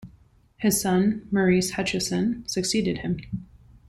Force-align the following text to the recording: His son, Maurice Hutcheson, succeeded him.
His 0.57 0.81
son, 0.81 1.27
Maurice 1.29 1.73
Hutcheson, 1.73 2.49
succeeded 2.49 2.97
him. 3.01 3.19